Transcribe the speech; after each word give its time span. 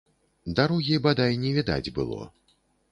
Дарогі 0.59 0.95
бадай 1.05 1.39
не 1.45 1.55
відаць 1.59 1.93
было. 2.01 2.21